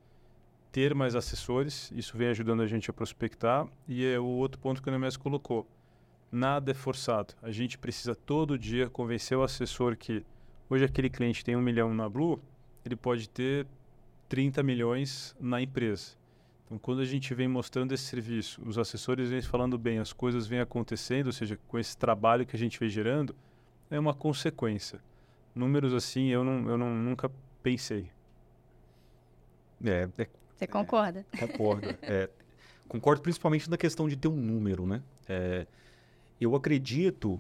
[0.72, 3.68] ter mais assessores, isso vem ajudando a gente a prospectar.
[3.88, 5.68] E é o outro ponto que o Nemes colocou:
[6.32, 7.34] nada é forçado.
[7.42, 10.24] A gente precisa todo dia convencer o assessor que
[10.70, 12.40] hoje aquele cliente tem um milhão na Blue,
[12.86, 13.66] ele pode ter
[14.28, 16.18] 30 milhões na empresa.
[16.66, 20.46] Então, quando a gente vem mostrando esse serviço, os assessores vêm falando bem, as coisas
[20.46, 23.36] vêm acontecendo, ou seja, com esse trabalho que a gente vem gerando,
[23.90, 25.00] é uma consequência.
[25.54, 27.32] Números assim eu, não, eu não, nunca
[27.64, 28.10] pensei.
[29.84, 30.28] É, é
[30.60, 31.26] você concorda?
[31.32, 31.88] É, concordo.
[32.02, 32.30] É,
[32.90, 35.02] concordo principalmente na questão de ter um número, né?
[35.28, 35.66] É,
[36.40, 37.40] eu acredito.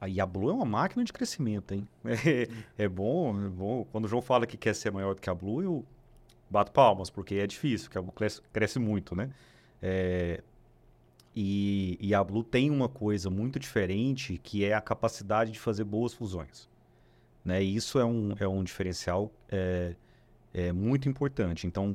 [0.00, 1.88] A Blue é uma máquina de crescimento, hein?
[2.78, 3.84] É, é, bom, é bom.
[3.90, 5.84] Quando o João fala que quer ser maior do que a Blue, eu
[6.48, 9.30] bato palmas, porque é difícil, porque a Blue cresce, cresce muito, né?
[9.82, 10.40] É,
[11.38, 15.84] e, e, a Blue tem uma coisa muito diferente, que é a capacidade de fazer
[15.84, 16.66] boas fusões.
[17.44, 17.62] Né?
[17.62, 19.94] Isso é um, é um diferencial é,
[20.54, 21.66] é muito importante.
[21.66, 21.94] Então,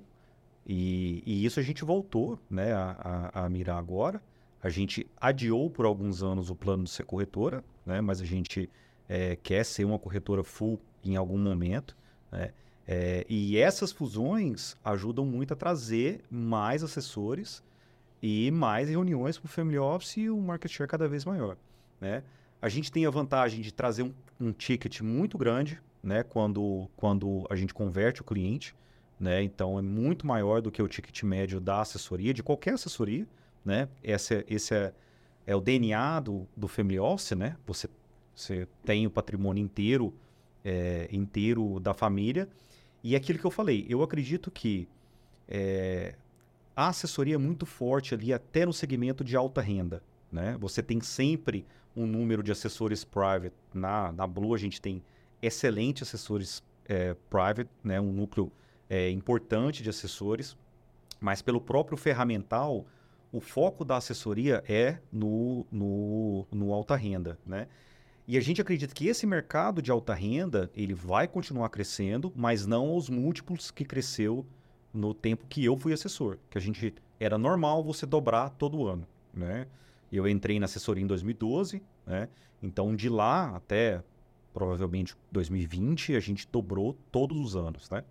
[0.63, 4.21] e, e, isso a gente voltou né, a, a, a, mirar agora.
[4.61, 8.69] A gente adiou por alguns anos o plano de ser corretora, né, mas a gente
[9.09, 11.97] é, quer ser uma corretora full em algum momento.
[12.31, 12.51] Né,
[12.87, 17.63] é, e essas fusões ajudam muito a trazer mais assessores
[18.21, 21.57] e mais reuniões para o Family Office e o market share cada vez maior.
[21.99, 22.23] Né?
[22.61, 27.45] A gente tem a vantagem de trazer um, um ticket muito grande né, quando, quando
[27.49, 28.75] a gente converte o cliente.
[29.19, 29.43] Né?
[29.43, 33.27] Então é muito maior do que o ticket médio da assessoria, de qualquer assessoria.
[33.65, 33.87] Né?
[34.03, 34.93] Esse, esse é,
[35.45, 37.55] é o DNA do, do Family Office, né?
[37.65, 37.87] Você,
[38.35, 40.13] você tem o patrimônio inteiro,
[40.65, 42.47] é, inteiro da família.
[43.03, 44.87] E é aquilo que eu falei, eu acredito que
[45.47, 46.15] é,
[46.75, 50.01] a assessoria é muito forte ali até no segmento de alta renda.
[50.31, 50.57] Né?
[50.59, 53.53] Você tem sempre um número de assessores private.
[53.73, 55.03] Na, na Blue a gente tem
[55.41, 57.99] excelentes assessores é, private, né?
[57.99, 58.51] um núcleo
[58.89, 60.57] é, importante de assessores,
[61.19, 62.85] mas pelo próprio ferramental,
[63.31, 67.67] o foco da assessoria é no, no, no alta renda, né?
[68.27, 72.65] E a gente acredita que esse mercado de alta renda, ele vai continuar crescendo, mas
[72.65, 74.45] não aos múltiplos que cresceu
[74.93, 79.07] no tempo que eu fui assessor, que a gente era normal você dobrar todo ano,
[79.33, 79.67] né?
[80.11, 82.27] Eu entrei na assessoria em 2012, né?
[82.61, 84.03] Então de lá até
[84.53, 88.03] provavelmente 2020 a gente dobrou todos os anos, né?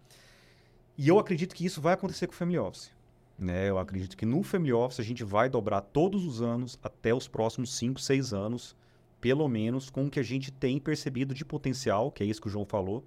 [0.97, 2.93] E eu acredito que isso vai acontecer com o Family Office.
[3.39, 3.71] Né?
[3.71, 7.27] Eu acredito que no Family Office a gente vai dobrar todos os anos até os
[7.27, 8.77] próximos 5, 6 anos,
[9.19, 12.49] pelo menos com o que a gente tem percebido de potencial, que é isso que
[12.49, 13.03] o João falou.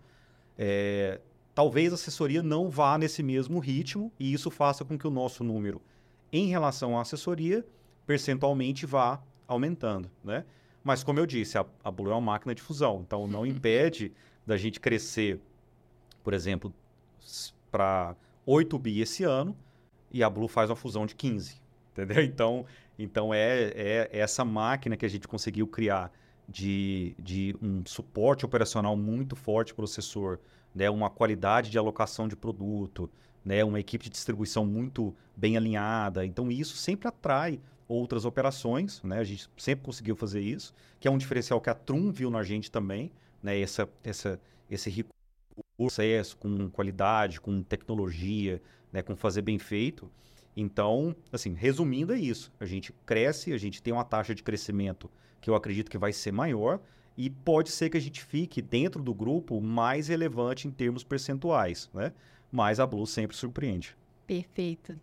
[0.57, 1.21] É,
[1.53, 5.43] talvez a assessoria não vá nesse mesmo ritmo e isso faça com que o nosso
[5.43, 5.81] número
[6.31, 7.65] em relação à assessoria
[8.05, 10.45] percentualmente vá aumentando, né?
[10.83, 14.11] Mas como eu disse, a, a Blue é uma máquina de fusão, então não impede
[14.45, 15.39] da gente crescer,
[16.23, 16.73] por exemplo,
[17.71, 19.55] para 8 bi esse ano
[20.11, 21.61] e a Blue faz uma fusão de 15,
[21.93, 22.23] entendeu?
[22.23, 22.65] Então,
[22.99, 26.11] então é, é essa máquina que a gente conseguiu criar
[26.47, 30.39] de, de um suporte operacional muito forte para o assessor,
[30.73, 30.89] né?
[30.89, 33.09] uma qualidade de alocação de produto,
[33.43, 33.63] né?
[33.63, 36.25] uma equipe de distribuição muito bem alinhada.
[36.25, 39.19] Então, isso sempre atrai outras operações, né?
[39.19, 42.43] A gente sempre conseguiu fazer isso, que é um diferencial que a Trum viu na
[42.43, 43.59] gente também, né?
[43.59, 45.05] Essa, essa, esse
[45.77, 49.01] processo com qualidade, com tecnologia, né?
[49.01, 50.09] Com fazer bem feito.
[50.55, 52.51] Então, assim, resumindo é isso.
[52.59, 55.09] A gente cresce, a gente tem uma taxa de crescimento
[55.41, 56.79] que eu acredito que vai ser maior
[57.17, 61.89] e pode ser que a gente fique dentro do grupo mais relevante em termos percentuais,
[61.93, 62.11] né?
[62.51, 63.95] Mas a Blue sempre surpreende.
[64.27, 64.99] Perfeito.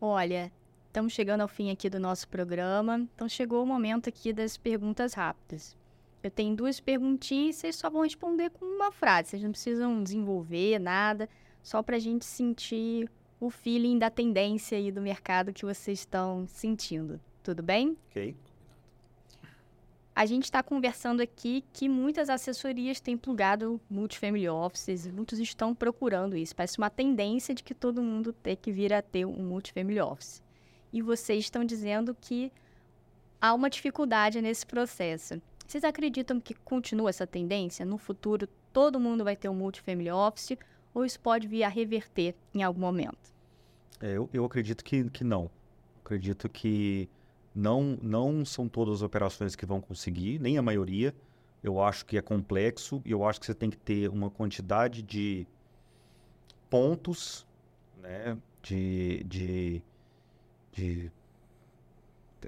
[0.00, 0.50] Olha,
[0.92, 5.14] Estamos chegando ao fim aqui do nosso programa, então chegou o momento aqui das perguntas
[5.14, 5.74] rápidas.
[6.22, 10.02] Eu tenho duas perguntinhas e vocês só vão responder com uma frase, vocês não precisam
[10.02, 11.30] desenvolver nada,
[11.62, 16.46] só para a gente sentir o feeling da tendência aí do mercado que vocês estão
[16.46, 17.18] sentindo.
[17.42, 17.96] Tudo bem?
[18.10, 18.36] Ok.
[20.14, 26.36] A gente está conversando aqui que muitas assessorias têm plugado multifamily offices, muitos estão procurando
[26.36, 26.54] isso.
[26.54, 30.42] Parece uma tendência de que todo mundo tem que vir a ter um multifamily office
[30.92, 32.52] e vocês estão dizendo que
[33.40, 35.40] há uma dificuldade nesse processo.
[35.66, 37.86] Vocês acreditam que continua essa tendência?
[37.86, 40.58] No futuro, todo mundo vai ter um multifamily office
[40.92, 43.32] ou isso pode vir a reverter em algum momento?
[44.00, 45.50] É, eu, eu acredito que, que não.
[46.04, 47.08] Acredito que
[47.54, 51.14] não, não são todas as operações que vão conseguir, nem a maioria.
[51.62, 55.02] Eu acho que é complexo e eu acho que você tem que ter uma quantidade
[55.02, 55.46] de
[56.68, 57.46] pontos,
[58.00, 59.82] né, de, de
[60.72, 61.12] de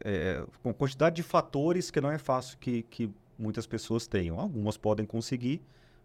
[0.03, 4.41] é, com quantidade de fatores que não é fácil que, que muitas pessoas tenham.
[4.41, 5.63] Algumas podem conseguir,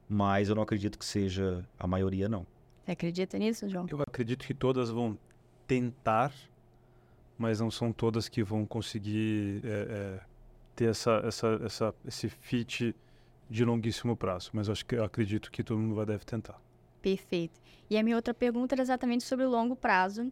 [0.08, 2.46] mas eu não acredito que seja a maioria, não.
[2.84, 3.88] Você acredita nisso, João?
[3.90, 5.18] Eu acredito que todas vão
[5.66, 6.34] tentar,
[7.40, 10.20] mas não são todas que vão conseguir é, é,
[10.76, 12.94] ter essa, essa, essa, esse fit
[13.50, 14.52] de longuíssimo prazo.
[14.54, 16.62] Mas acho que acredito que todo mundo vai deve tentar.
[17.02, 17.60] Perfeito.
[17.90, 20.30] E a minha outra pergunta era exatamente sobre o longo prazo.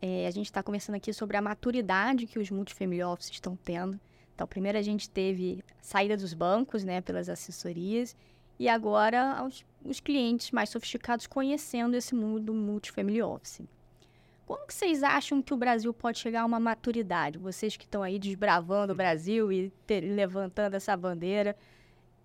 [0.00, 3.98] É, a gente está conversando aqui sobre a maturidade que os multifamily offices estão tendo.
[4.34, 8.14] Então, primeiro a gente teve saída dos bancos, né, pelas assessorias,
[8.58, 13.62] e agora os, os clientes mais sofisticados conhecendo esse mundo multifamily office.
[14.46, 17.38] Como que vocês acham que o Brasil pode chegar a uma maturidade?
[17.38, 21.56] Vocês que estão aí desbravando o Brasil e ter, levantando essa bandeira,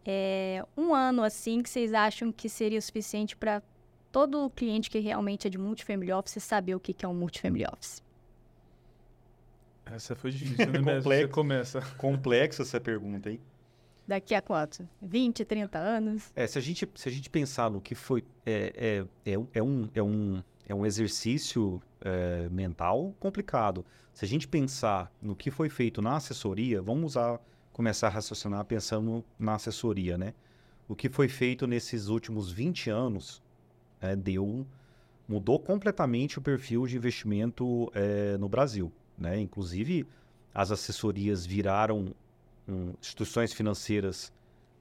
[0.06, 3.62] é, um ano assim que vocês acham que seria suficiente para
[4.12, 8.02] todo cliente que realmente é de multifamily office saber o que é um multifamily office?
[9.86, 10.80] Essa foi difícil, né?
[10.80, 11.04] Complexo.
[11.04, 11.82] Você começa.
[11.98, 13.40] Complexa essa pergunta, hein?
[14.08, 14.88] Daqui a quanto?
[15.02, 16.32] 20, 30 anos?
[16.34, 18.24] É, se a gente, se a gente pensar no que foi...
[18.46, 23.86] É, é, é, é um, é, um, é um exercício é, mental complicado.
[24.14, 27.40] Se a gente pensar no que foi feito na assessoria, vamos usar,
[27.72, 30.34] começar a raciocinar pensando na assessoria, né?
[30.88, 33.42] O que foi feito nesses últimos 20 anos
[34.02, 34.66] é, deu
[35.28, 38.92] mudou completamente o perfil de investimento é, no Brasil.
[39.18, 39.40] Né?
[39.42, 40.08] Inclusive,
[40.54, 42.16] as assessorias viraram
[42.68, 44.32] um, instituições financeiras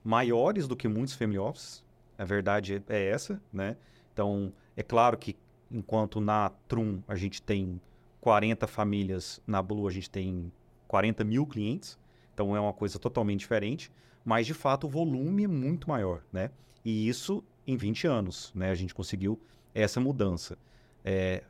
[0.05, 1.85] maiores do que muitos family offices.
[2.17, 3.43] A verdade é essa.
[3.53, 3.77] Né?
[4.13, 5.37] Então, é claro que
[5.71, 7.81] enquanto na Trum a gente tem
[8.21, 10.53] 40 famílias, na Blue a gente tem
[10.89, 11.99] 40 mil clientes.
[12.35, 13.91] Então, é uma coisa totalmente diferente.
[14.25, 16.23] Mas, de fato, o volume é muito maior.
[16.33, 16.51] Né?
[16.85, 18.71] E isso em 20 anos, né?
[18.71, 19.41] A gente conseguiu
[19.75, 20.57] essa mudança.
[21.05, 21.43] É,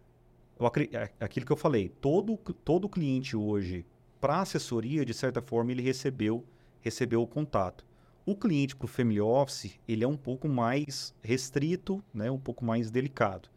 [0.92, 3.84] é, aquilo que eu falei, todo, todo cliente hoje,
[4.20, 6.44] para assessoria, de certa forma, ele recebeu,
[6.80, 7.84] recebeu o contato.
[8.24, 12.30] O cliente para o Family Office, ele é um pouco mais restrito, né?
[12.30, 13.48] um pouco mais delicado.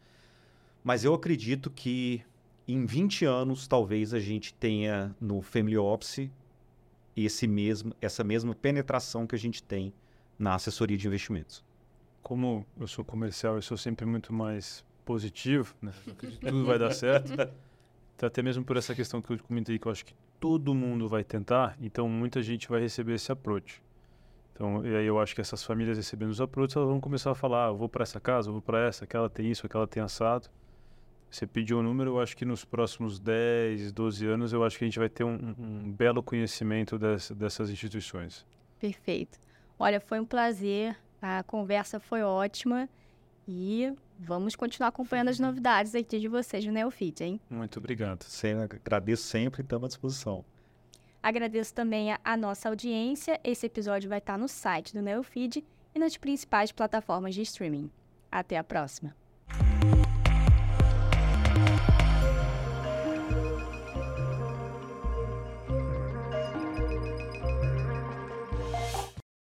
[0.89, 2.23] Mas eu acredito que
[2.67, 6.31] em 20 anos, talvez a gente tenha no Family Office
[7.15, 9.93] esse mesmo, essa mesma penetração que a gente tem
[10.39, 11.63] na assessoria de investimentos.
[12.23, 15.93] Como eu sou comercial, eu sou sempre muito mais positivo, né?
[16.41, 17.33] tudo vai dar certo.
[18.15, 21.07] Então, até mesmo por essa questão que eu comentei, que eu acho que todo mundo
[21.07, 23.79] vai tentar, então muita gente vai receber esse approach.
[24.53, 27.35] Então, e aí eu acho que essas famílias recebendo os approaches, elas vão começar a
[27.35, 29.87] falar, ah, eu vou para essa casa, eu vou para essa, aquela tem isso, aquela
[29.87, 30.49] tem assado.
[31.29, 34.77] Você pediu o um número, eu acho que nos próximos 10, 12 anos, eu acho
[34.77, 38.45] que a gente vai ter um, um belo conhecimento dessa, dessas instituições.
[38.79, 39.37] Perfeito.
[39.77, 42.89] Olha, foi um prazer, a conversa foi ótima
[43.47, 47.39] e vamos continuar acompanhando as novidades aqui de vocês no Neofit, hein?
[47.49, 48.25] Muito obrigado.
[48.83, 50.43] Agradeço sempre e estamos à disposição.
[51.21, 53.39] Agradeço também a, a, nossa audiência.
[53.43, 55.63] Esse episódio vai estar no site do Neofeed
[55.93, 57.91] e nas principais plataformas de streaming.
[58.31, 59.13] Até a próxima!